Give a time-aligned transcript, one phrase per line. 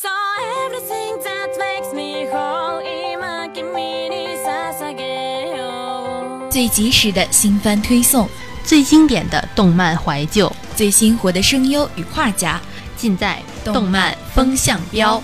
[0.00, 0.08] So
[0.64, 4.36] everything that makes me call in my kiss me the
[4.78, 8.28] song 最及时的新番推送，
[8.64, 12.60] 最经典的动漫怀旧，最新活的声优与画家，
[12.96, 15.20] 尽在动漫风向标。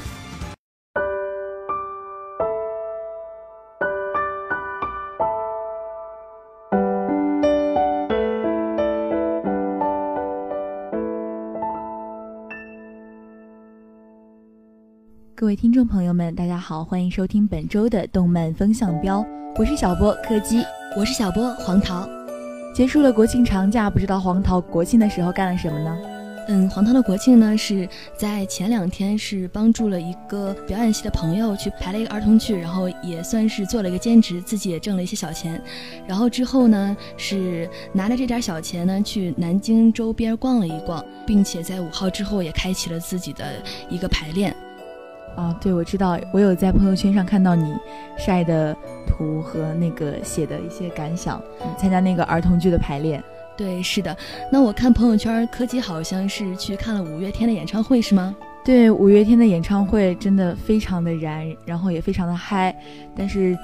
[15.45, 19.23] 各位听众朋友们，大家好，欢迎收听本周的动漫风向标，
[19.57, 20.65] 我是小波柯基。
[20.97, 22.09] 我是小波黄桃，
[22.75, 25.99] 结束了国庆长假，不知道黄桃国庆的时候干了什么呢？
[26.49, 35.63] 嗯，黄桃的国庆呢是在前两天是帮助了一个表演系的朋友去排了一个儿童剧，然后也算是做了一个兼职，自己也挣了一些小钱。
[36.07, 43.45] 然后之后呢是拿着这点小钱呢去南京周边逛了一逛，并且在五号之后也开启了自己的
[43.91, 44.57] 一个排练。
[45.37, 47.75] 啊，对，我知道，我有在朋友圈上看到你
[48.17, 51.43] 晒的图和那个写的一些感想。
[51.79, 53.23] 参加那个儿童剧的排练，
[53.57, 54.17] 对，是的。
[54.51, 58.35] 那我看朋友圈，柯基好像是去看了五月天的演唱会，是吗？
[58.65, 62.75] 对，五月天的演唱会真的非常的燃，然后也非常的嗨。
[63.17, 63.59] 但是，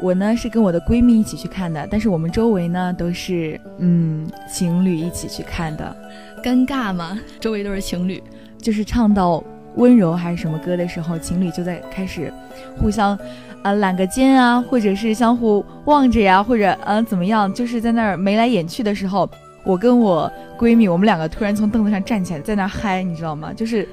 [0.00, 5.96] 我呢是跟我的闺蜜一起去看的，但是我们周围呢都是嗯情侣一起去看的，
[6.42, 7.18] 尴尬吗？
[7.40, 8.22] 周围都是情侣，
[8.58, 9.42] 就是唱到。
[9.76, 12.32] 温柔还是什么歌的时候，情侣就在开始
[12.78, 13.18] 互相，
[13.62, 19.28] 呃，揽个肩啊，或者是相互望着呀，或者呃怎么样，就是在那儿眉来眼去的时候，
[19.64, 23.52] 我跟我闺蜜，我们两个突然从凳子上站起来，在那儿嗨，你知道吗？
[23.52, 23.88] 就是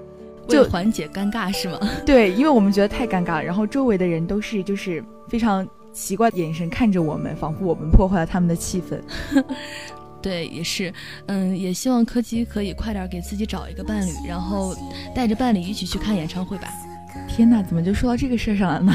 [0.48, 1.80] 就缓解尴尬是吗？
[2.06, 9.44] 对，因为我们觉得太尴尬了，然后周围的人都是就是非常奇怪的眼神看着我们，仿佛我们破坏了他们的气氛。
[10.22, 10.94] 对，也是，
[11.28, 14.76] 嗯，也希望柯基可以快点给自己找一个伴侣，然后
[15.16, 16.68] 带着伴侣一起去看演唱会吧。
[17.28, 18.94] 天哪，怎么就说到这个事儿上了呢？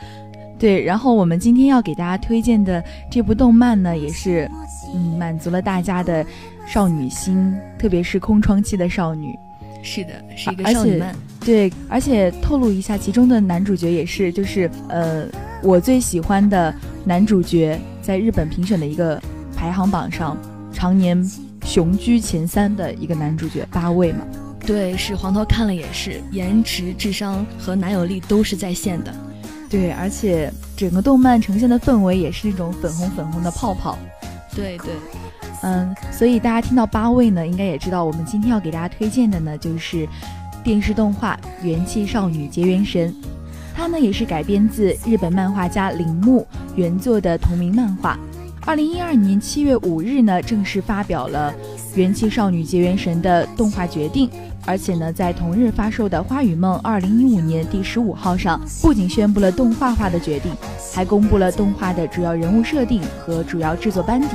[0.58, 4.50] 对，然后我们今天要给大家推荐的这部动漫呢，也是，
[4.94, 6.24] 嗯，满足了大家的
[6.66, 9.38] 少女心，特别是空窗期的少女。
[9.82, 11.14] 是的，是一个少女漫。
[11.44, 15.26] 对，而且透露一下，其中的男主角也是，就是呃，
[15.62, 16.74] 我最喜欢的
[17.04, 19.22] 男主角，在日本评选的一个
[19.54, 20.36] 排行榜上。
[20.76, 21.18] 常年
[21.64, 24.18] 雄居前三的一个男主角八位嘛，
[24.60, 29.10] 对，是黄涛看了也是，颜值、智商和男友力都是在线的，
[29.70, 33.96] 对，而且整个动漫呈现的氛围也是那种粉红粉红的泡泡，
[34.54, 34.90] 对对，
[35.62, 40.06] 嗯，所以大家听到八位呢，应该也知道我们今天要给大家推荐的呢，就是
[40.62, 43.10] 电视动画《元气少女结缘神》，
[43.74, 48.18] 它呢也是改编自日本漫画家铃木原作的同名漫画。
[48.66, 51.54] 二零一二年七月五日呢，正式发表了
[51.96, 54.28] 《元气少女结缘神》的动画决定，
[54.66, 60.52] 而且呢，在同日发售的《花与梦》二零一五年第十五号上，不仅宣布了动画化的决定，
[60.92, 64.34] 还公布了动画的主要人物设定和主要制作班底。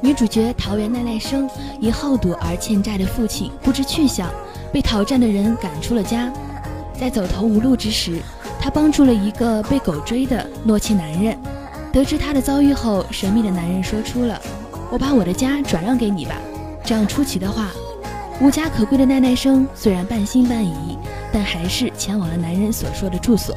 [0.00, 1.46] 女主角桃园奈奈生
[1.80, 4.26] 因好赌而欠债的父亲不知去向，
[4.72, 6.32] 被讨债的人赶出了家，
[6.98, 8.22] 在走投无路之时，
[8.58, 11.36] 她帮助了一个被狗追的懦气男人。
[11.98, 14.40] 得知他的遭遇后，神秘的男人说出了
[14.88, 16.36] ：“我把我的家转让给你吧。”
[16.86, 17.70] 这样出奇的话，
[18.40, 20.96] 无家可归的奈奈生虽然半信半疑，
[21.32, 23.52] 但还是前往了男人所说的住所。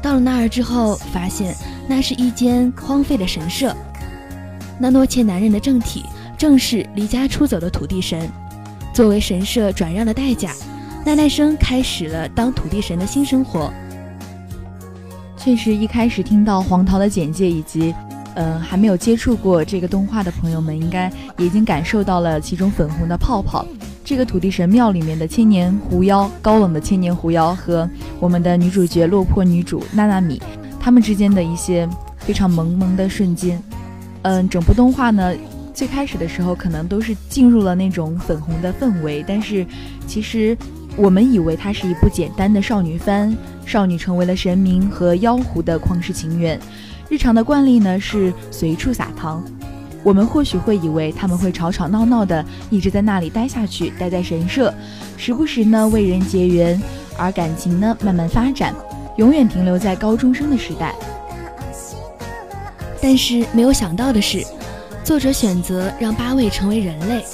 [0.00, 1.52] 到了那儿之后，发现
[1.88, 3.74] 那是一间荒废的神社。
[4.78, 6.04] 那诺切男人的正体
[6.38, 8.30] 正是离家出走的土地神。
[8.92, 10.52] 作为神社转让的代价，
[11.04, 13.72] 奈奈生开始了当土地神的新生活。
[15.44, 17.94] 确实，一开始听到黄桃的简介，以及，
[18.34, 23.62] 呃，还没有接触过这个动画的朋友们，应该也已经感受到了其中粉红的泡泡。
[24.02, 27.86] 这个土地神庙里面的千年狐妖高冷的千年狐妖和
[28.20, 30.40] 我们的女主角落魄女主娜娜米，
[30.80, 31.86] 他们之间的一些
[32.20, 33.62] 非常萌萌的瞬间。
[34.22, 35.34] 嗯，整部动画呢，
[35.74, 39.66] 最开始的时候可能都是进入了那种粉红的氛围，但是
[40.06, 40.56] 其实
[40.96, 46.58] 我们以为它是一部简单的少女番，少女成为了神明和妖狐的旷世情缘。
[47.08, 49.44] 日常的惯例呢是随处撒糖。
[50.02, 54.72] 我们或许会以为他们会吵吵闹闹的一直在那里待下去，待在神社，
[55.16, 56.78] 时不时呢为人结缘，
[57.16, 58.74] 而感情呢慢慢发展，
[59.16, 60.94] 永远停留在高中生的时代。
[63.00, 64.44] 但是没有想到的是，
[65.02, 67.24] 作者选择让八位成为人类，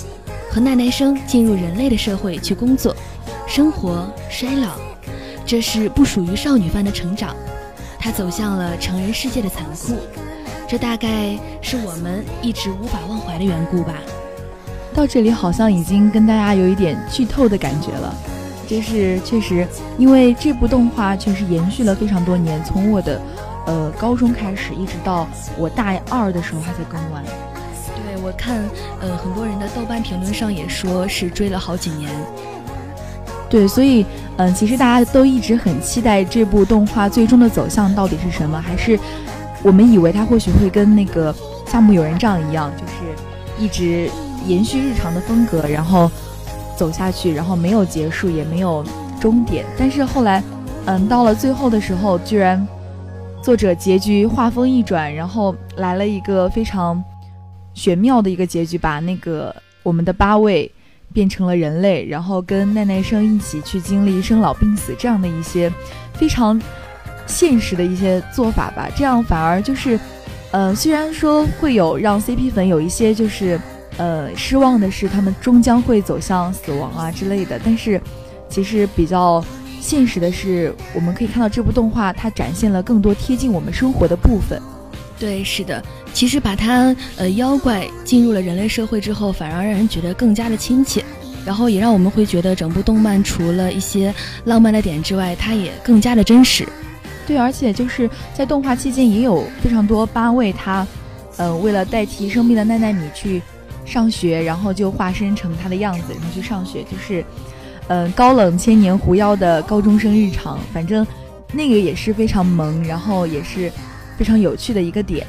[0.48, 2.94] 和奈奈生进入人类的社会去工作、
[3.48, 4.76] 生活、衰老，
[5.50, 7.34] 这是不属于少女般的成长，
[7.98, 9.96] 她走向了成人世界的残酷。
[10.68, 13.94] 这大概是我们一直无法忘怀的缘故吧。
[14.94, 18.14] 到这里好像已经跟大家有一点剧透的感觉了，
[18.68, 19.66] 就是确实，
[19.98, 23.20] 因为这部动画确实延续了非常多年，从我的
[23.66, 25.26] 呃高中开始，一直到
[25.58, 27.24] 我大二的时候还在更完。
[27.24, 28.62] 对，我看
[29.00, 32.08] 呃很多人的豆瓣评论上也说是追了好几年。
[33.50, 34.06] 对，所以
[34.36, 38.98] 嗯，其实大家都一直很期待这部动画最终的走向到底是什么，还是？
[39.62, 41.34] 我们以为它或许会跟那个
[41.70, 44.08] 《夏目友人帐》一样，就是一直
[44.46, 46.10] 延续日常的风格，然后
[46.74, 48.82] 走下去，然后没有结束，也没有
[49.20, 49.66] 终点。
[49.76, 50.42] 但是后来，
[50.86, 52.66] 嗯，到了最后的时候，居然
[53.42, 57.02] 作者结局画风一转，然后来了一个非常
[57.74, 60.72] 玄妙的一个结局，把那个我们的八位
[61.12, 65.72] 变成了人类，然后跟奈奈生一起去经历生老病死这样的一些
[66.14, 66.60] 非常。
[67.26, 69.96] 现实的一些做法吧，这样反而就是，
[70.50, 73.60] 呃，虽然说会有让 CP 粉有一些就是，
[73.98, 78.00] 呃，失望的是他们终将会走向死亡啊之类的，但是
[78.48, 79.44] 其实比较
[79.80, 84.60] 现实的是，我们可以看到这部动画它展现了更多贴近我们生活的部分。
[85.20, 85.80] 对，是的，
[86.14, 91.04] 其实把它呃妖怪进入了人类社会之后，反而让人觉得更加的亲切，
[91.44, 94.12] 然后也让我们会觉得整部动漫除了一些
[94.46, 96.66] 浪漫的点之外，它也更加的真实。
[97.26, 100.86] 对，而且就是在动画期间也有非常多八位他，
[101.36, 103.42] 呃，为了代替生病的奈奈米去
[103.84, 107.22] 上学，然后就化身成他的样子，然后去上学，就是，
[107.88, 111.06] 嗯，高冷千年狐妖的高中生日常，反正
[111.52, 113.70] 那个也是非常萌，然后也是
[114.20, 115.26] 非常有趣的一个点。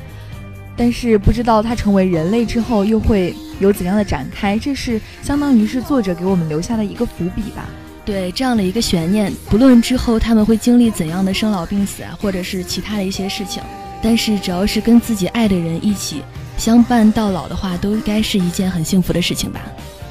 [0.75, 7.69] 但是不知道它成为人类之后又会有怎样的展开，这是相当于是作者给我们留下的一个伏笔吧。
[8.03, 13.63] 对这样的一个悬念，不论之后他们会经历怎样的生老病死啊，或者是其他的一些事情，
[14.01, 16.21] 但是只要是跟自己爱的人一起
[16.57, 19.61] 相伴到老的话，都应该是一件很幸福的事情吧。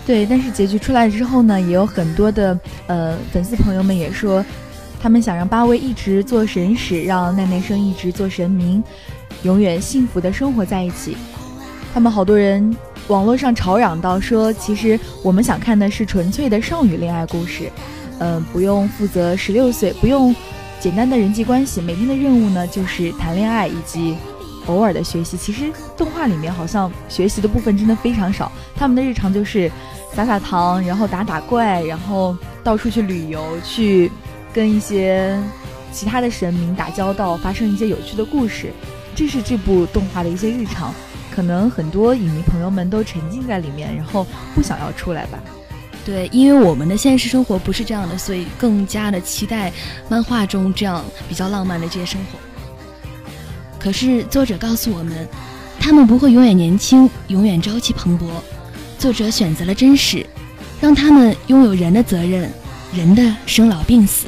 [0.07, 4.45] 对，但是结局出来之后呢，也有很多的呃粉丝朋友们也说，
[5.01, 8.83] 他们想让八位一直做神使，让奈奈生一直做神明，
[9.43, 11.17] 永远幸福的生活在一起。
[11.93, 12.77] 他们好多人。
[13.09, 17.69] 网络上吵嚷到说，其实我们想看的是纯粹的少女恋爱故事，
[18.21, 20.33] 嗯，不用负责十六岁，不用
[20.79, 24.17] 简单的人际关系，每天的任务呢就是谈恋爱以及
[24.67, 25.37] 偶尔的学习。
[25.37, 29.69] 其实动画里面好像学习的部分真的非常少，他们的日常就是
[30.15, 34.09] 撒撒糖，然后打打怪，然后到处去旅游，去
[34.53, 35.39] 跟一些
[35.93, 38.73] 其他的神明打交道，发生一些有趣的故事。
[39.15, 40.95] 这是这部动画的一些日常。
[41.33, 45.39] 可能很多影迷朋友们都沉浸在里面，然后不想要出来吧？
[46.05, 49.73] 对，因为我们的现实生活不是这样的，所以更加的期待
[50.09, 52.39] 漫画中这样比较浪漫的这些生活。
[53.79, 55.29] 可是作者告诉我们，
[55.79, 58.25] 他们不会永远年轻，永远朝气蓬勃。
[58.99, 60.27] 作者选择了真实，
[60.81, 62.51] 让他们拥有人的责任，
[62.93, 64.27] 人的生老病死。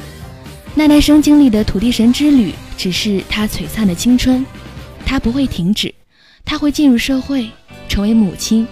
[0.75, 4.43] 奈奈生经历的土地神之旅，只是他璀璨的青春，
[5.05, 5.93] 他不会停止。
[6.43, 7.47] 他会进入社会，
[7.87, 8.67] 成为母亲，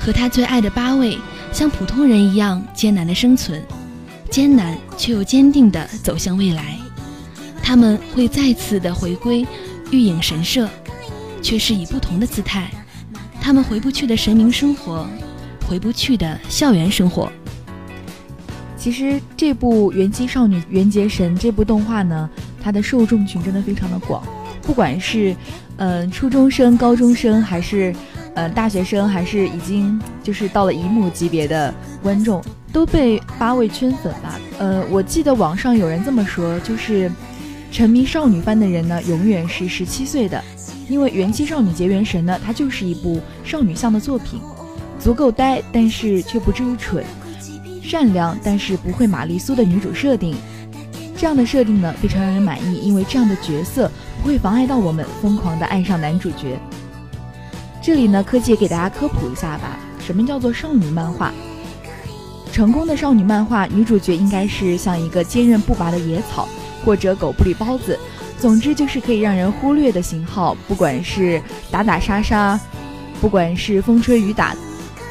[0.00, 1.16] 和他最爱的八位
[1.52, 3.62] 像普通人一样艰难的生存，
[4.28, 6.76] 艰难却又坚定地走向未来。
[7.62, 9.46] 他们会再次的回归
[9.92, 10.68] 玉影神社，
[11.40, 12.68] 却是以不同的姿态。
[13.40, 15.06] 他们回不去的神明生活，
[15.68, 17.30] 回不去的校园生活。
[18.78, 22.30] 其实这部《元气少女缘结神》这部动画呢，
[22.62, 24.22] 它的受众群真的非常的广。
[24.62, 25.34] 不管是，
[25.78, 27.94] 嗯，初中生、高中生，还是，
[28.34, 32.42] 呃，大学生，还是已经就是到了姨母级别的观众，
[32.72, 34.38] 都被八位圈粉吧。
[34.58, 37.10] 呃，我记得网上有人这么说，就是
[37.72, 40.42] 沉迷少女番的人呢，永远是十七岁的，
[40.88, 44.38] 因为《元气少女结缘神》呢，它就是一部少女向的作品，
[45.00, 47.02] 足够呆，但是却不至于蠢。
[47.88, 50.36] 善良但是不会玛丽苏的女主设定。
[51.16, 53.90] 这样的设定呢，非常让人满意，因为这样的角色
[54.20, 56.60] 不会妨碍到我们疯狂的爱上男主角。
[57.80, 61.32] 这里呢，科技给大家科普一下吧，什么叫做少女漫画？
[62.52, 66.46] 成功的少女漫画女主角应该是像一个坚韧不拔的野草，
[66.84, 67.98] 或者狗不理包子，
[68.38, 70.54] 总之就是可以让人忽略的型号。
[70.68, 71.40] 不管是
[71.70, 72.60] 打打杀杀，
[73.18, 74.54] 不管是风吹雨打，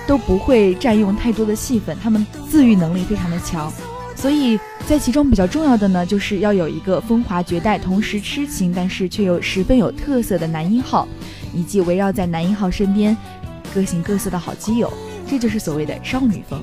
[0.08, 1.96] 都不会占用太多的戏份。
[2.02, 3.72] 他们自愈能力非常的强。
[4.16, 11.08] 所以在其中比较重要的呢，就是要有一个风华绝代，同时痴情但是却又十分有特色的男一号，
[11.54, 13.16] 以及围绕在男一号身边
[13.76, 14.92] 各形各色的好基友，
[15.30, 16.60] 这就是所谓的少女风。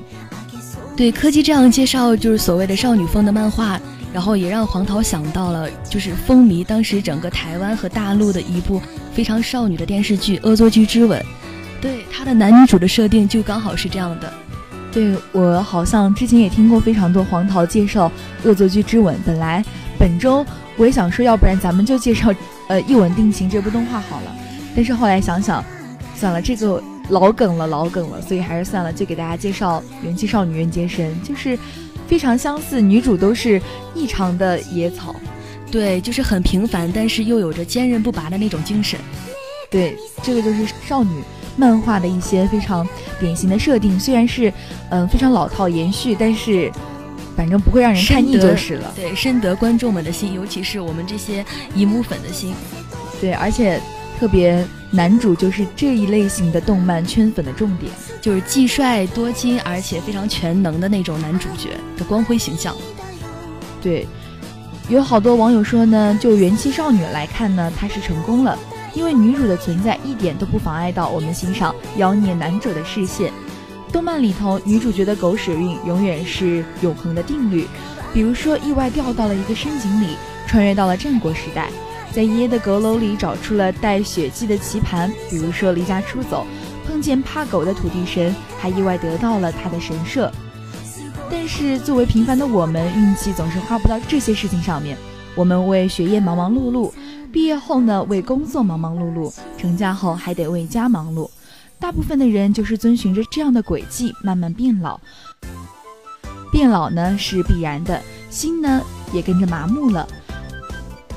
[0.97, 3.79] 对柯基这样介绍，就是所谓的少女风的漫画，
[4.13, 8.81] 然后也让黄桃想到了，就是风靡当时整个台湾和大陆的一部
[9.13, 11.21] 非常少女的电视剧《恶作剧之吻》。
[11.85, 14.33] 对他的男女主的设定就刚好是这样的。
[14.91, 18.09] 对我好像之前也听过非常多黄桃介绍
[18.49, 19.63] 《恶作剧之吻》，本来
[19.99, 20.43] 本周
[20.77, 22.33] 我也想说，要不然咱们就介绍
[22.69, 24.35] 呃《一吻定情》这部动画好了，
[24.75, 25.63] 但是后来想想，
[26.15, 31.55] 算了，这个老梗了，老梗了，所以还是算了，就给大家介绍《元气少女缘结神》，就是
[32.07, 33.61] 非常相似，女主都是
[33.93, 35.15] 异常的野草，
[35.69, 38.99] 对，就是很平凡，但是又有着坚韧不拔的那种精神，
[39.69, 41.21] 对，这个就是少女。
[41.55, 42.87] 漫画的一些非常
[43.19, 44.51] 典型的设定，虽然是
[44.89, 46.71] 嗯非常老套延续，但是
[47.35, 48.91] 反正不会让人看腻就是了。
[48.95, 52.53] 对，深得观众们的心，尤其是我们这些姨母粉的心。
[53.19, 53.79] 对，而且
[54.19, 62.75] 特别男主就是这一类型的动漫圈粉的重点，就是既帅多金，而且非常全能的那种男主角的光辉形象。
[63.81, 64.07] 对，
[64.89, 68.57] 有好多网友说呢，就元气少女来看呢，他是成功了。
[68.95, 73.31] 因为女主的存在一点都不妨碍到我们欣赏妖孽男主的视线。
[73.91, 77.67] 动漫里头女主角的狗屎运永远是永恒的定律，
[78.13, 80.15] 比如说意外掉到了一个深井里，
[80.47, 81.69] 穿越到了战国时代，
[82.11, 86.45] 在爷爷的阁楼里找出了带血迹的棋盘；比如说离家出走，
[86.87, 90.31] 碰见怕狗的土地神，还意外得到了他的神社。
[91.29, 94.97] 但是作为平凡的我们，运气总是花不到这些事情上面，
[95.35, 96.91] 我们为学业忙忙碌碌。
[97.35, 101.29] 毕业后呢，为工作忙忙碌碌；成家后还得为家忙碌。
[101.77, 104.97] 大部分的人就是遵循着这样的轨迹，慢慢变老。
[106.49, 110.07] 变老呢是必然的，心呢也跟着麻木了。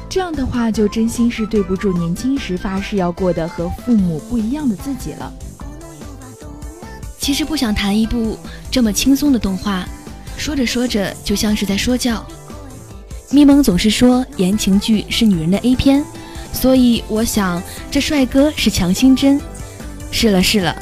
[0.08, 5.32] 这样的话，就真心是对不住年轻时发誓要过的和父母不一样的自己了。
[7.20, 8.36] 其实不想谈一部
[8.72, 9.86] 这么轻松的动画，
[10.36, 12.26] 说着说着就像是在说教。
[13.30, 16.02] 咪蒙总是说言情剧是女人的 A 片，
[16.50, 19.38] 所以我想这帅哥是强心针。
[20.10, 20.74] 是了是了，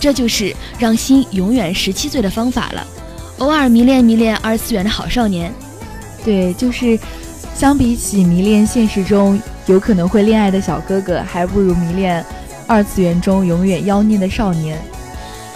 [0.00, 2.86] 这就是让心永远十七岁的方法了。
[3.38, 5.52] 偶尔迷恋迷恋二次元的好少年，
[6.24, 6.98] 对，就是
[7.54, 12.24] 相比起迷恋现实中有可能会恋爱的小哥哥，还不如迷恋
[12.66, 14.80] 二次元中永远妖孽的少年。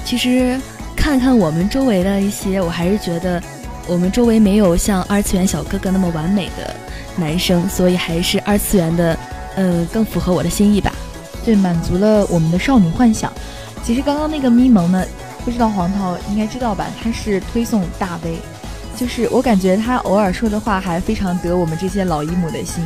[0.05, 0.61] 其实
[0.95, 3.43] 看看我们周围的一些，我还是觉得。
[3.87, 6.75] 我们周围没有像二次元小哥哥那么完美的
[7.17, 9.19] 男生，所以还是二次元的，
[9.57, 10.93] 呃，更符合我的心意吧。
[11.45, 13.33] 对，满足了我们的少女幻想。
[13.85, 15.05] 其实刚刚那个咪蒙呢，
[15.45, 16.87] 不知道黄桃应该知道吧？
[17.03, 18.38] 他是推送大 V，
[18.97, 22.83] 就是我感觉他偶尔说的话还非常得我们这些老姨母的心。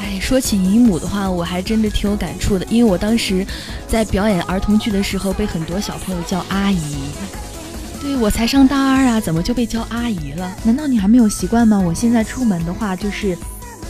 [0.00, 3.44] 哎，说起姨母的话，我还真的挺有感触的，因为我当时
[3.88, 6.96] 在表演儿童剧的时候，被很多小朋友叫阿姨。
[8.18, 10.52] 对我才上大二啊，怎么就被叫阿姨了？
[10.64, 11.78] 难道你还没有习惯吗？
[11.78, 13.38] 我现在出门的话，就是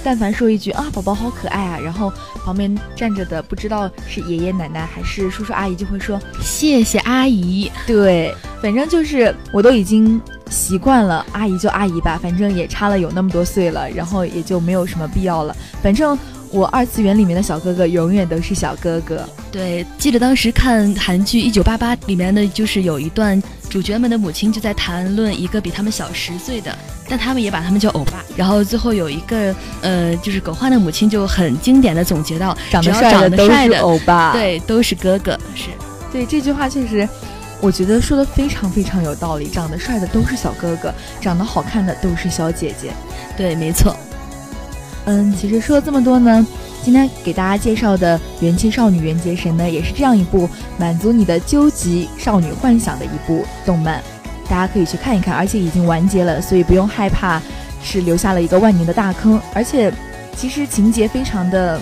[0.04, 2.12] 但凡说一句啊，宝宝好可爱啊，然后
[2.44, 7.73] 旁边站着的不知道是爷爷奶奶还是叔叔阿姨，就会说谢谢阿姨。
[7.87, 10.20] 对，反正就是我都已经
[10.50, 15.56] 习惯了，阿姨就阿姨吧，反正也差了有那么多岁了，然后也就没有什么必要了。
[15.82, 16.18] 反正
[16.50, 19.28] 我二次元里面的小哥哥永远都是小哥哥。
[19.50, 23.43] 对，记得当时看韩剧《一九八八》里面的就是有一段。
[23.69, 26.75] 主角们的母亲就在谈论一个比他们小十岁的，
[27.07, 28.25] 但他们也把他们叫欧巴。
[28.35, 35.38] 然后最后有一个，呃，就是狗焕的母亲就很经典的总结到：长得帅的都是欧巴，对，都是哥哥。
[35.55, 35.67] 是，
[36.11, 37.07] 对这句话确实，
[37.61, 39.47] 我觉得说的非常非常有道理。
[39.50, 40.90] 长得帅的都是小哥哥，
[41.21, 42.90] 长得好看的都是小姐姐。
[43.37, 43.95] 对，没错。
[45.09, 46.47] 嗯，其实说了这么多呢。
[46.83, 50.47] 今天给大家介绍的《元气少女缘结神》呢，也是这样一部
[50.77, 54.03] 满足你的究极少女幻想的一部动漫，
[54.50, 57.41] 大家可以去看一看，而且已经完结了，所以不用害怕
[57.83, 59.41] 是留下了一个万年的大坑。
[59.55, 59.91] 而且，
[60.37, 61.81] 其实情节非常的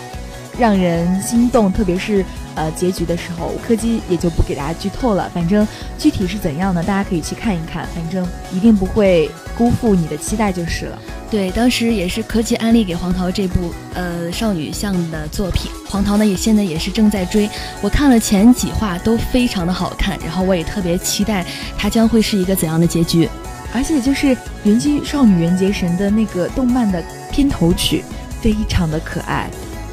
[0.56, 5.28] 让人心动，特别是呃结局的时候，柯基也就不给大家剧透了。
[5.34, 5.66] 反正
[5.98, 6.80] 具体是怎样呢？
[6.80, 9.28] 大家可以去看一看，反正一定不会
[9.58, 10.98] 辜负你的期待就是了。
[11.28, 17.50] 对，当时也是柯基安利给黄桃这部呃少女向的作品，黄桃呢也现在也是正在追。
[17.82, 21.44] 我看了前几话都非常的好看，然后我也特别期待
[21.76, 23.28] 它将会是一个怎样的结局。
[23.74, 24.28] 而且就是
[24.62, 27.02] 《元气少女缘结神》的那个动漫的
[27.32, 28.04] 片头曲，
[28.40, 29.50] 非常的可爱。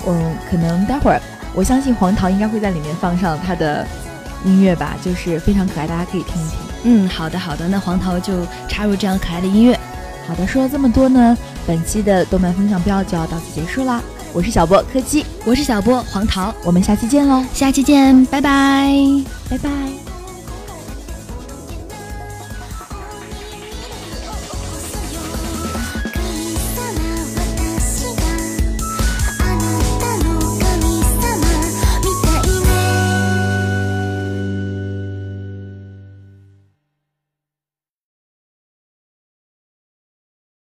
[0.08, 1.20] 嗯，可能待会儿
[1.56, 3.86] 我相信黄桃应该会在里面放上她的
[4.46, 6.60] 音乐吧，就是非常可爱，大家可以听一听。
[6.84, 9.78] 嗯，好的好的，那黄桃就插入这样可爱的音乐。
[10.28, 11.38] 好的，说了这么多呢，
[11.68, 14.02] 本期的动漫分享标就要到此结束啦。
[14.34, 17.44] 我是小波柯基，我是小波黄桃，我们下期见喽！
[17.54, 18.92] 下期见，拜拜，
[19.50, 20.03] 拜拜。